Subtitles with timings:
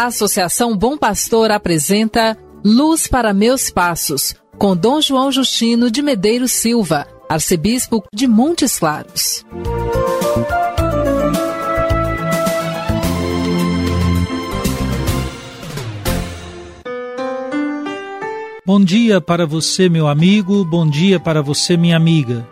[0.00, 6.52] A Associação Bom Pastor apresenta Luz para Meus Passos, com Dom João Justino de Medeiros
[6.52, 9.44] Silva, arcebispo de Montes Claros.
[18.64, 22.48] Bom dia para você, meu amigo, bom dia para você, minha amiga.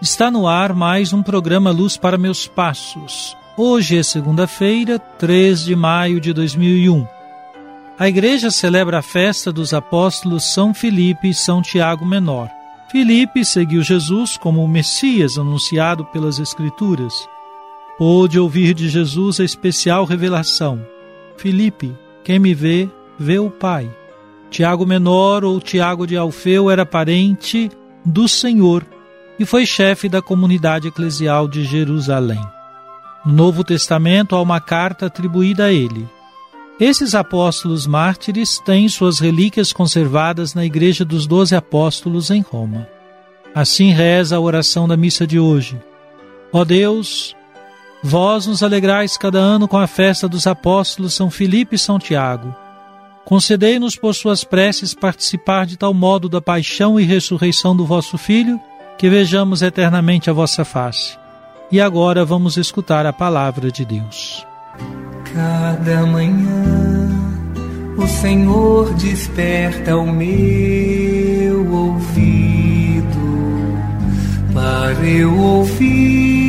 [0.00, 3.36] Está no ar mais um programa Luz para Meus Passos.
[3.60, 7.04] Hoje é segunda-feira, 3 de maio de 2001.
[7.98, 12.48] A igreja celebra a festa dos apóstolos São Filipe e São Tiago Menor.
[12.88, 17.12] Filipe seguiu Jesus como o Messias anunciado pelas Escrituras.
[17.98, 20.80] Pôde ouvir de Jesus a especial revelação:
[21.36, 23.90] Filipe, quem me vê, vê o Pai.
[24.50, 27.68] Tiago Menor ou Tiago de Alfeu era parente
[28.04, 28.86] do Senhor
[29.36, 32.38] e foi chefe da comunidade eclesial de Jerusalém.
[33.28, 36.08] No Novo Testamento há uma carta atribuída a ele.
[36.80, 42.88] Esses apóstolos mártires têm suas relíquias conservadas na Igreja dos Doze Apóstolos em Roma.
[43.54, 45.78] Assim reza a oração da missa de hoje.
[46.52, 47.36] Ó Deus,
[48.02, 52.54] vós nos alegrais cada ano com a festa dos apóstolos São Filipe e São Tiago
[53.28, 58.58] Concedei-nos por suas preces participar de tal modo da paixão e ressurreição do vosso Filho,
[58.96, 61.18] que vejamos eternamente a vossa face.
[61.70, 64.46] E agora vamos escutar a palavra de Deus.
[65.34, 67.10] Cada manhã
[67.96, 73.08] o Senhor desperta o meu ouvido
[74.54, 76.48] para eu ouvir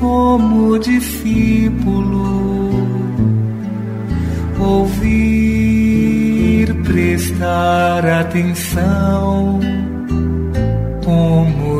[0.00, 2.34] como discípulo
[4.64, 5.84] ouvir,
[6.84, 9.60] prestar atenção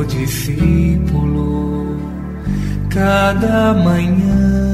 [0.07, 1.99] discípulo
[2.91, 4.65] cada manhã.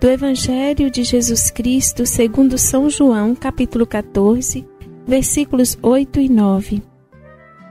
[0.00, 4.66] Do Evangelho de Jesus Cristo, segundo São João, capítulo 14,
[5.06, 6.82] versículos 8 e 9.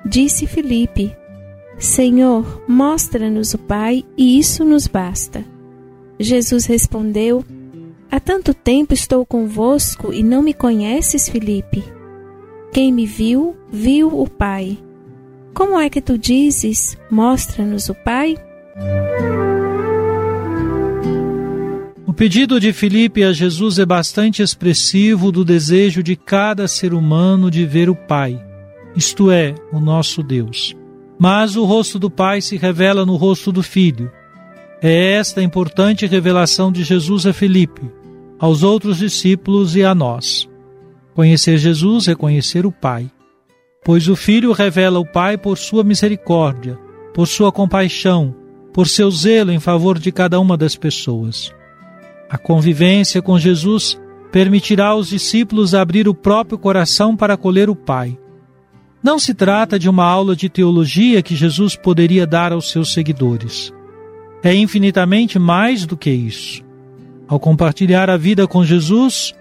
[0.06, 1.16] Disse Filipe:
[1.78, 5.44] Senhor, mostra-nos o Pai, e isso nos basta.
[6.20, 7.44] Jesus respondeu:
[8.10, 11.84] Há tanto tempo estou convosco e não me conheces, Filipe?
[12.72, 14.78] Quem me viu, viu o Pai.
[15.54, 18.38] Como é que tu dizes: Mostra-nos o Pai?
[22.08, 27.50] O pedido de Filipe a Jesus é bastante expressivo do desejo de cada ser humano
[27.50, 28.42] de ver o Pai,
[28.96, 30.76] isto é, o nosso Deus.
[31.20, 34.12] Mas o rosto do Pai se revela no rosto do Filho
[34.82, 37.84] é esta a importante revelação de Jesus a Felipe,
[38.40, 40.50] aos outros discípulos e a nós.
[41.14, 43.10] Conhecer Jesus é conhecer o Pai,
[43.84, 46.78] pois o Filho revela o Pai por sua misericórdia,
[47.14, 48.36] por sua compaixão,
[48.74, 51.54] por seu zelo em favor de cada uma das pessoas.
[52.30, 54.00] A convivência com Jesus
[54.32, 58.18] permitirá aos discípulos abrir o próprio coração para acolher o Pai.
[59.04, 63.74] Não se trata de uma aula de teologia que Jesus poderia dar aos seus seguidores
[64.44, 66.64] é infinitamente mais do que isso.
[67.28, 69.34] Ao compartilhar a vida com Jesus,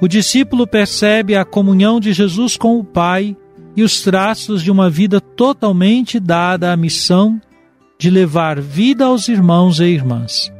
[0.00, 3.36] o discípulo percebe a comunhão de Jesus com o Pai
[3.76, 7.40] e os traços de uma vida totalmente dada à missão
[7.98, 10.52] de levar vida aos irmãos e irmãs.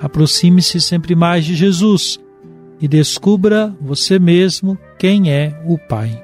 [0.00, 2.18] Aproxime-se sempre mais de Jesus
[2.80, 6.22] e descubra você mesmo quem é o Pai.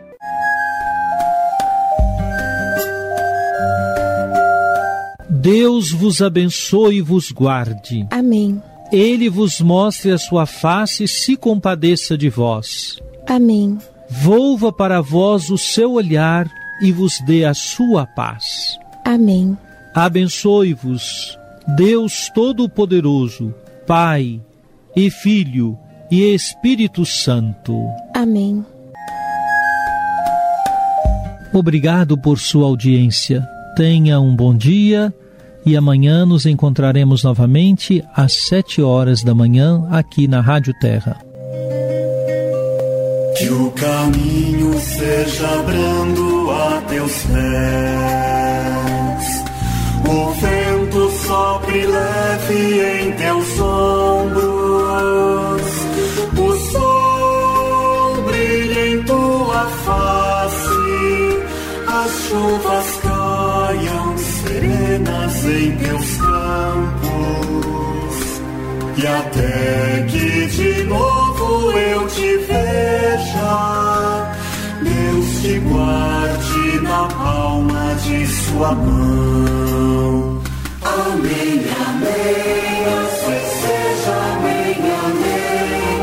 [5.31, 8.07] Deus vos abençoe e vos guarde.
[8.11, 8.61] Amém.
[8.91, 12.99] Ele vos mostre a sua face e se compadeça de vós.
[13.27, 13.79] Amém.
[14.09, 16.51] Volva para vós o seu olhar
[16.81, 18.79] e vos dê a sua paz.
[19.05, 19.57] Amém.
[19.95, 21.39] Abençoe-vos,
[21.77, 23.55] Deus Todo-Poderoso,
[23.87, 24.41] Pai
[24.97, 25.79] e Filho
[26.11, 27.75] e Espírito Santo.
[28.15, 28.65] Amém.
[31.53, 33.47] Obrigado por sua audiência.
[33.77, 35.13] Tenha um bom dia
[35.69, 41.19] e amanhã nos encontraremos novamente às sete horas da manhã aqui na Rádio Terra.
[43.37, 47.35] Que o caminho seja brando a teus pés,
[50.09, 53.68] o vento sopre leve em teus ombros
[65.45, 66.99] em teus campos,
[68.97, 74.35] e até que de novo eu te veja,
[74.83, 80.43] Deus te guarde na palma de sua mão.
[80.83, 86.01] Amém, amém, assim seja, amém, amém,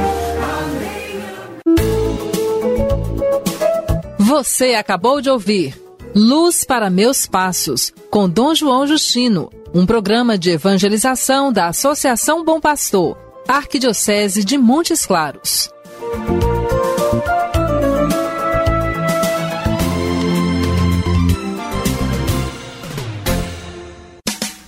[0.60, 1.24] amém.
[1.66, 1.96] amém.
[4.20, 5.85] Você acabou de ouvir.
[6.18, 12.62] Luz para Meus Passos, com Dom João Justino, um programa de evangelização da Associação Bom
[12.62, 15.70] Pastor, Arquidiocese de Montes Claros.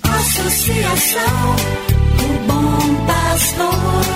[0.03, 1.55] Associação
[2.17, 4.07] do Bom Pastor.